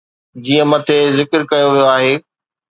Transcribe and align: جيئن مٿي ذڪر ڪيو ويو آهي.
جيئن 0.43 0.65
مٿي 0.71 0.97
ذڪر 1.17 1.39
ڪيو 1.51 1.67
ويو 1.73 1.87
آهي. 1.95 2.13